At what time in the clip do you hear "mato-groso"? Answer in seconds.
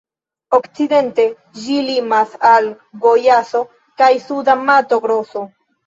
4.69-5.51